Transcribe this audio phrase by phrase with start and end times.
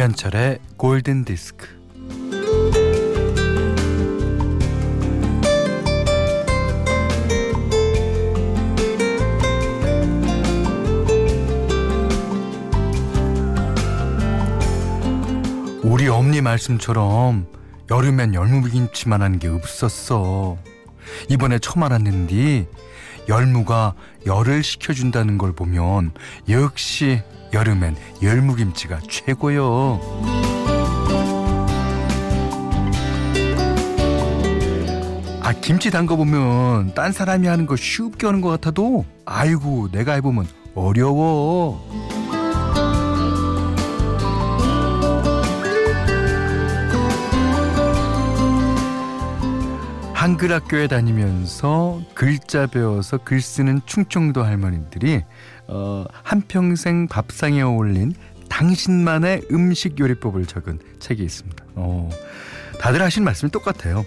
[0.00, 1.68] 김현철의 골든 디스크.
[15.82, 17.46] 우리 엄니 말씀처럼
[17.90, 20.56] 여름엔 열무김치만 하는 게 없었어.
[21.28, 22.66] 이번에 처음 알았는데
[23.28, 23.92] 열무가
[24.24, 26.12] 열을 식혀준다는 걸 보면
[26.48, 30.00] 역시 여름엔 열무김치가 최고요.
[35.42, 40.46] 아 김치 담가 보면 딴 사람이 하는 거 쉽게 하는 것 같아도 아이고 내가 해보면
[40.74, 42.09] 어려워.
[50.20, 55.22] 한글 학교에 다니면서 글자 배워서 글 쓰는 충청도 할머니들이
[55.66, 58.12] 어, 한평생 밥상에 어울린
[58.50, 61.64] 당신만의 음식 요리법을 적은 책이 있습니다.
[61.74, 62.10] 어,
[62.78, 64.04] 다들 하신 말씀이 똑같아요.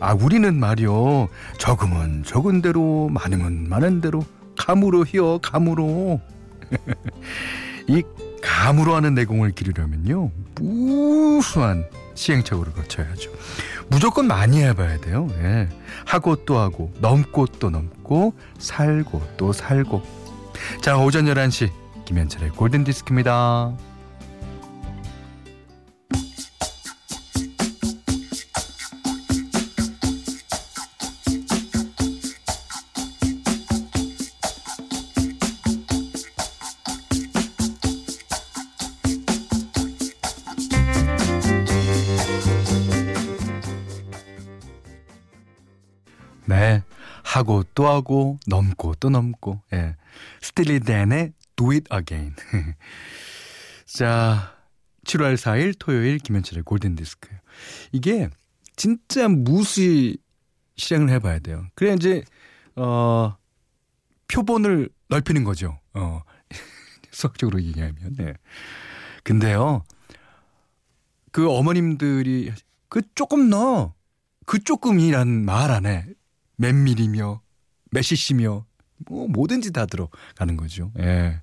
[0.00, 4.22] 아 우리는 말이요 적으면 적은 대로 많으면 많은 대로
[4.58, 6.20] 감으로 히어 감으로
[7.88, 8.02] 이
[8.42, 13.30] 감으로 하는 내공을 기르려면요 무수한 시행착오를 거쳐야죠.
[13.88, 15.28] 무조건 많이 해봐야 돼요.
[15.42, 15.68] 예.
[16.06, 20.02] 하고 또 하고 넘고 또 넘고 살고 또 살고
[20.80, 21.70] 자 오전 11시
[22.04, 23.93] 김현철의 골든디스크입니다.
[47.44, 49.60] 하고 또 하고 넘고 또 넘고.
[49.74, 49.96] 예.
[50.40, 52.34] 스틸리덴의 Do It Again.
[53.86, 54.56] 자
[55.04, 57.28] 7월 4일 토요일 김현철의 골든디스크
[57.92, 58.30] 이게
[58.76, 60.16] 진짜 무시
[60.76, 61.66] 실행을 해봐야 돼요.
[61.74, 62.24] 그래 이제
[62.76, 63.36] 어
[64.28, 65.78] 표본을 넓히는 거죠.
[65.92, 66.22] 어.
[67.12, 68.16] 수학적으로 얘기하면.
[68.16, 68.32] 네.
[69.22, 69.84] 근데요
[71.30, 72.52] 그 어머님들이
[72.88, 73.94] 그 조금 넣어
[74.46, 76.06] 그 조금이란 말 안에
[76.56, 77.40] 몇 밀이며
[77.90, 78.64] 몇 cc며
[79.06, 80.92] 뭐 뭐든지 다 들어가는 거죠.
[80.98, 81.40] 예.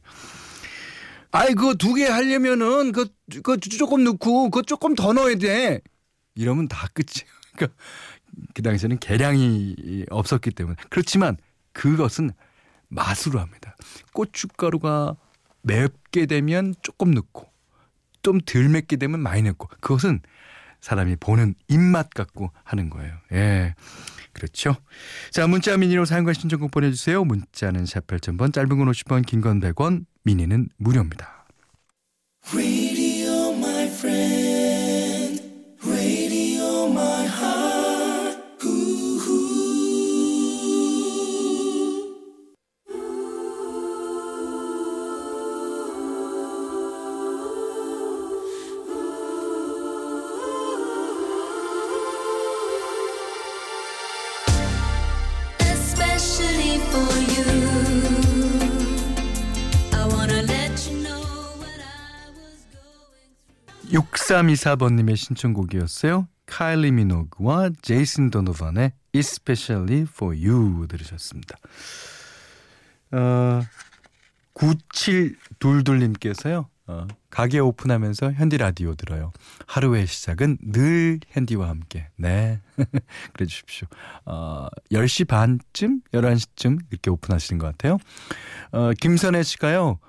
[1.31, 3.07] 아이 그거 두개 하려면은 그,
[3.43, 5.81] 그 조금 넣고 그 조금 더 넣어야 돼.
[6.35, 7.31] 이러면 다 끝이에요.
[7.55, 7.77] 그러니까
[8.53, 11.37] 그 당시에는 계량이 없었기 때문에 그렇지만
[11.73, 12.31] 그것은
[12.89, 13.75] 맛으로 합니다.
[14.13, 15.15] 고춧가루가
[15.63, 17.51] 맵게 되면 조금 넣고
[18.23, 20.21] 좀 덜 맵게 되면 많이 넣고 그것은
[20.81, 23.13] 사람이 보는 입맛 갖고 하는 거예요.
[23.31, 23.75] 예.
[24.33, 24.75] 그렇죠.
[25.31, 27.23] 자, 문자 미니로 사용과 신청곡 보내주세요.
[27.23, 31.45] 문자는 샵 8000번, 짧은 건 50원, 긴 건 100원, 미니는 무료입니다.
[64.31, 66.27] 6324번님의 신청곡이었어요.
[66.45, 71.57] 카일리 미노그와 제이슨 도노반의 Especially for You 들으셨습니다.
[73.11, 73.61] 어,
[74.53, 76.67] 9722님께서요.
[76.87, 79.33] 어, 가게 오픈하면서 현디 라디오 들어요.
[79.67, 82.07] 하루의 시작은 늘 현디와 함께.
[82.15, 82.61] 네.
[83.33, 83.89] 그래 주십시오.
[84.25, 87.97] 어, 10시 반쯤, 11시쯤 이렇게 오픈하시는 것 같아요.
[88.71, 89.99] 어, 김선혜 씨가요.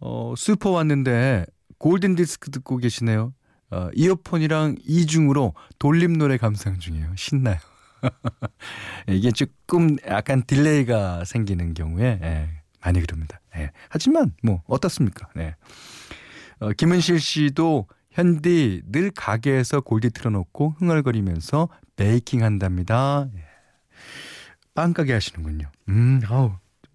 [0.00, 1.46] 어, 슈퍼 왔는데
[1.78, 3.32] 골든 디스크 듣고 계시네요.
[3.70, 7.14] 어, 이어폰이랑 이중으로 돌림 노래 감상 중이에요.
[7.16, 7.58] 신나요.
[9.08, 12.48] 이게 조금 약간 delay가 생기는 경우에 예,
[12.80, 13.40] 많이 그럽니다.
[13.56, 13.70] 예.
[13.88, 15.28] 하지만 뭐 어떻습니까?
[15.34, 15.54] 네.
[16.60, 23.28] 어, 김은실 씨도 현디 늘 가게에서 골디 틀어놓고 흥얼거리면서 베이킹 한답니다.
[23.34, 23.44] 예.
[24.74, 25.70] 빵 가게 하시는군요.
[25.88, 26.52] 음, 아우,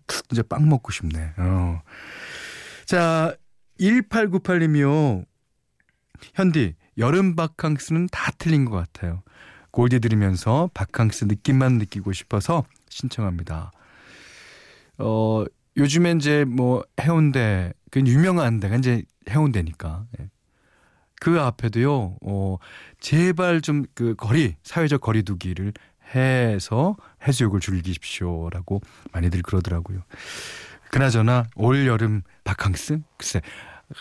[0.07, 1.33] 진짜 빵 먹고 싶네.
[1.37, 1.81] 어.
[2.85, 3.35] 자,
[3.79, 5.25] 1898님이요.
[6.35, 9.23] 현디, 여름 바캉스는 다 틀린 것 같아요.
[9.71, 13.71] 골디 들으면서 바캉스 느낌만 느끼고 싶어서 신청합니다.
[14.99, 15.45] 어,
[15.77, 20.05] 요즘엔 이제 뭐 해운대, 그 유명한 데가 이제 해운대니까.
[20.19, 20.29] 예.
[21.19, 22.57] 그 앞에도요, 어,
[22.99, 25.73] 제발 좀 그 거리, 사회적 거리두기를
[26.13, 26.95] 해서
[27.25, 28.81] 해수욕을 즐기십시오라고
[29.13, 30.03] 많이들 그러더라고요.
[30.91, 33.41] 그나저나 올 여름 바캉스 글쎄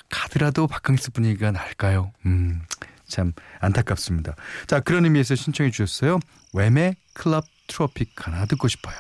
[0.09, 2.13] 가더라도 바캉스 분위기가 날까요?
[2.27, 2.63] 음,
[3.07, 4.35] 참 안타깝습니다.
[4.67, 6.19] 자, 그런 의미에서 신청해 주셨어요.
[6.53, 8.97] 웸의 클럽 트로피카나 듣고 싶어요.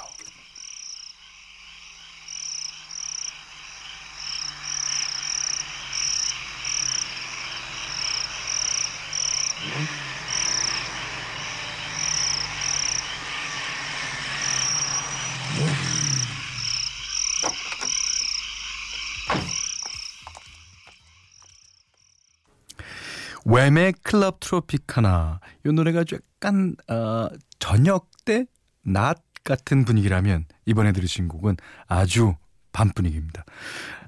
[23.44, 27.28] 왬의 Club Tropicana 이 노래가 약간 어,
[27.58, 28.46] 저녁 때
[28.84, 31.56] 낮 같은 분위기라면 이번에 들으신 곡은
[31.86, 32.34] 아주
[32.72, 33.44] 밤 분위기입니다.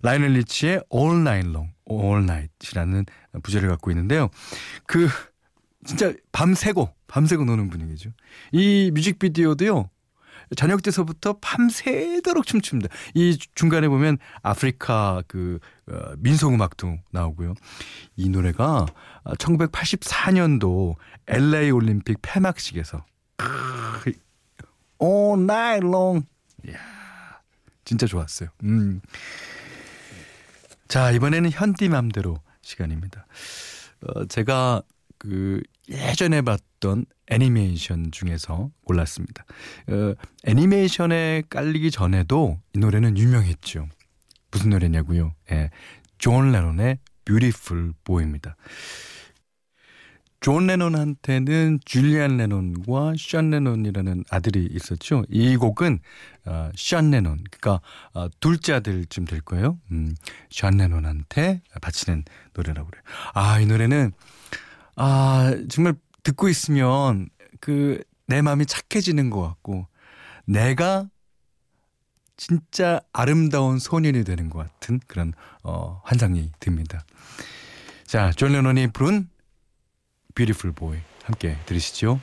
[0.02, 3.04] 라이오넬 리치의 All Night Long, All Night이라는
[3.42, 4.31] 부제를 갖고 있는데요.
[4.86, 5.08] 그
[5.84, 8.10] 진짜 밤새고 밤새고 노는 분위기죠.
[8.52, 9.90] 이 뮤직비디오도요.
[10.54, 12.88] 저녁 때서부터 밤새도록 춤춥니다.
[13.14, 15.58] 이 중간에 보면 아프리카 그
[15.90, 17.54] 어, 민속 음악도 나오고요.
[18.16, 18.86] 이 노래가
[19.38, 20.96] 1984년도
[21.26, 23.04] LA 올림픽 폐막식에서
[25.02, 26.26] All night long.
[27.84, 28.48] 진짜 좋았어요.
[28.62, 29.00] 음.
[30.88, 33.26] 자, 이번에는 현디 맘대로 시간입니다.
[34.06, 34.82] 어, 제가
[35.25, 39.47] 그 예전에 봤던 애니메이션 중에서 골랐습니다.
[39.88, 43.88] 어, 애니메이션에 깔리기 전에도 이 노래는 유명했죠.
[44.50, 45.35] 무슨 노래냐고요?
[45.50, 45.71] 예.
[46.19, 48.56] 존 레논의 Beautiful Boy입니다.
[50.41, 55.25] 존 레논한테는 줄리안 레논과 션 레논이라는 아들이 있었죠.
[55.31, 56.00] 이 곡은
[56.44, 57.81] 어, 션 레논, 그러니까
[58.12, 59.79] 어, 둘째 아들쯤 될 거예요.
[59.91, 60.15] 음,
[60.50, 63.03] 션 레논한테 바치는 노래라고 그래요.
[63.32, 64.12] 아, 이 노래는
[64.96, 67.29] 아 정말 듣고 있으면
[67.61, 69.87] 그 내 마음이 착해지는 것 같고
[70.46, 71.08] 내가
[72.37, 75.32] 진짜 아름다운 소년이 되는 것 같은 그런
[75.62, 77.05] 어, 환상이 듭니다.
[78.06, 79.29] 자, 존 레논이 부른
[80.35, 82.20] Beautiful Boy 함께 들으시죠.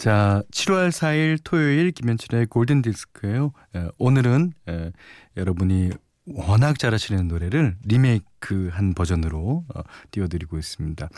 [0.00, 3.52] 자, 7월 4일 토요일 김현철의 골든 디스크예요.
[3.76, 4.92] 에, 오늘은 에,
[5.36, 5.90] 여러분이
[6.24, 11.08] 워낙 잘 아시는 노래를 리메이크한 버전으로 어, 띄워드리고 있습니다.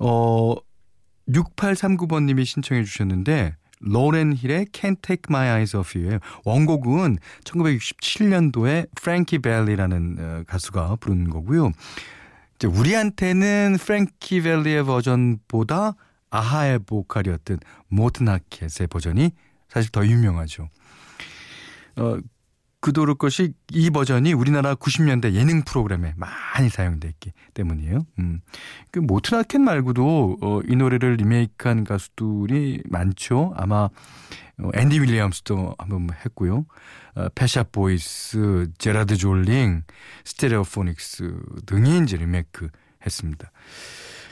[0.00, 0.54] 어,
[1.28, 6.20] 6839번님이 신청해 주셨는데 로렌 힐의 Can't Take My Eyes Off You예요.
[6.46, 11.72] 원곡은 1967년도에 프랭키 벨리라는 어, 가수가 부른 거고요.
[12.58, 15.94] 이제 우리한테는 프랭키 벨리의 버전보다
[16.30, 19.30] 아하의 보컬이었던 모튼 하켓의 버전이
[19.68, 20.68] 사실 더 유명하죠.
[21.96, 22.18] 어,
[22.80, 28.06] 그도 그럴 것이 이 버전이 우리나라 90년대 예능 프로그램에 많이 사용됐기 때문이에요.
[28.20, 28.40] 음.
[28.92, 29.00] 그
[29.32, 33.52] 하켓 말고도 어, 이 노래를 리메이크한 가수들이 많죠.
[33.56, 33.88] 아마
[34.60, 36.66] 어, 앤디 윌리엄스도 한번 했고요.
[37.16, 39.82] 어, 펫 샵 보이스, 제라드 졸링,
[40.24, 42.68] 스테레오포닉스 등이 이제 리메이크
[43.04, 43.50] 했습니다.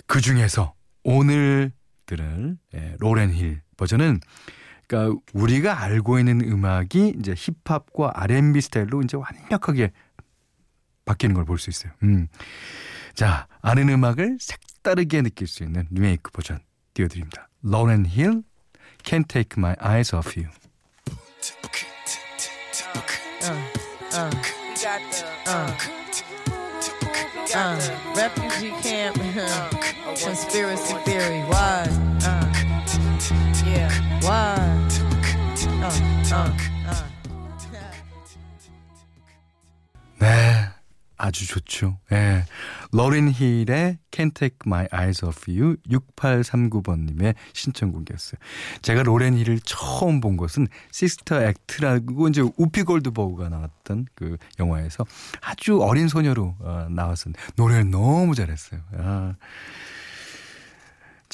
[0.07, 1.73] 그 중에서 오늘
[2.07, 4.21] 들을 예, 로렌 힐 버전은
[4.87, 9.91] 그러니까 우리가 알고 있는 음악이 이제 힙합과 R&B 스타일로 이제 완벽하게
[11.05, 11.93] 바뀌는 걸 볼 수 있어요.
[12.03, 12.29] 음.
[13.15, 16.59] 자, 아는 음악을 색다르게 느낄 수 있는 리메이크 버전
[16.95, 17.49] 띄워드립니다.
[17.63, 18.43] 로렌 힐,
[19.05, 20.51] Can't Take My Eyes Off You.
[24.13, 24.31] uh,
[25.47, 25.71] uh,
[27.55, 27.79] uh,
[28.17, 29.17] refugee camp
[30.17, 31.41] conspiracy theory.
[31.49, 31.87] Why?
[32.25, 32.53] Uh,
[33.65, 33.91] yeah.
[34.23, 34.66] Why?
[40.19, 40.69] 네,
[41.17, 41.99] 아주 좋죠.
[42.11, 42.45] 예.
[42.91, 48.41] 로린 힐의 Can't Take My Eyes Off You 6839번님의 신청곡이었어요.
[48.83, 55.05] 제가 로렌 힐을 처음 본 것은 Sister Act라고 이제 우피 골드버그가 나왔던 그 영화에서
[55.43, 58.81] 아주 어린 소녀로 어, 나왔었는데 노래를 너무 잘했어요.
[58.99, 59.35] 아.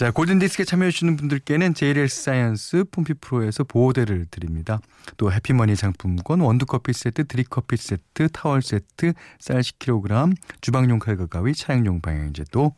[0.02, 4.80] 자, 골든디스크에 참여해주시는 분들께는 JLS 사이언스 폼피 프로에서 보호대를 드립니다.
[5.16, 12.00] 또 해피머니 상품권, 원두커피 세트, 드립커피 세트, 타월 세트, 쌀 10kg, 주방용 칼과 가위, 차량용
[12.00, 12.74] 방향제도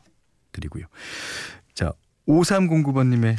[0.52, 0.84] 드리고요.
[1.72, 1.94] 자,
[2.28, 3.38] 5309번님의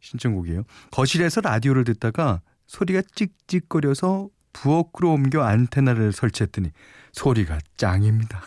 [0.00, 0.64] 신청곡이에요.
[0.90, 6.72] 거실에서 라디오를 듣다가 소리가 찍찍거려서 부엌으로 옮겨 안테나를 설치했더니
[7.12, 8.42] 소리가 짱입니다.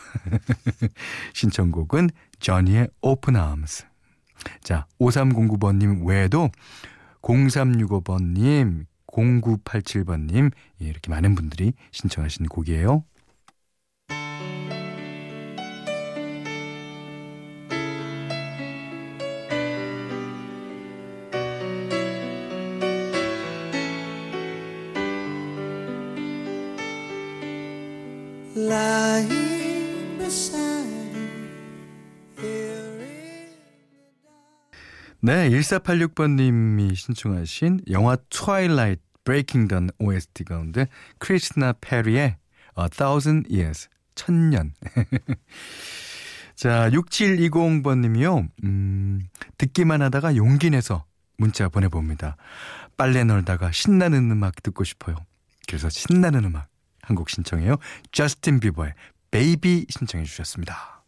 [1.34, 3.90] 신청곡은 저니의 오픈 아임스.
[4.62, 6.50] 자, 5309번님 외에도
[7.22, 13.04] 0365번님, 0987번님, 예, 이렇게 많은 분들이 신청하신 곡이에요.
[30.18, 30.71] Beside
[35.24, 40.86] 네, 1486번님이 신청하신 영화 Twilight Breaking Dawn OST 가운데
[41.18, 42.36] 크리스티나 페리의
[42.78, 44.74] A Thousand Years, 천년.
[46.56, 48.48] 자, 6720번님이요.
[48.64, 49.20] 음,
[49.58, 51.04] 듣기만 하다가 용기 내서
[51.38, 52.36] 문자 보내봅니다.
[52.96, 55.14] 빨래 널다가 신나는 음악 듣고 싶어요.
[55.68, 56.68] 그래서 신나는 음악
[57.00, 57.76] 한 곡 신청해요.
[58.10, 58.94] 저스틴 비버의
[59.30, 61.01] 베이비 신청해 주셨습니다.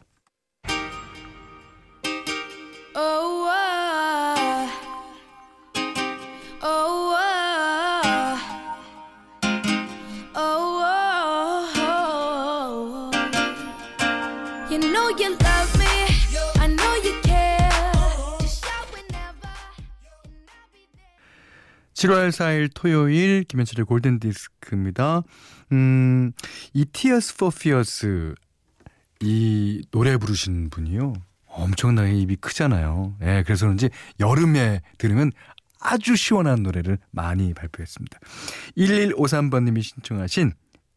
[22.05, 25.23] 7월 4일 토요일 김현철의 골든 디스크입니다.
[25.71, 26.33] 음,
[26.73, 28.35] 이 Tears for Fears
[29.21, 31.13] 이 노래 부르신 분이요.
[31.47, 33.15] 엄청나게 입이 크잖아요.
[33.23, 35.31] 예, 그래서 그런지 여름에 들으면
[35.79, 38.19] 아주 시원한 노래를 많이 발표했습니다.
[38.77, 40.53] 1153번님이 신청하신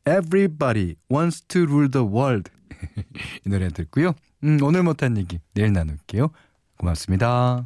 [0.07, 2.51] Everybody Wants to Rule the World
[3.47, 4.13] 이 노래 듣고요.
[4.45, 6.31] 음, 오늘 못한 얘기 내일 나눌게요.
[6.77, 7.65] 고맙습니다.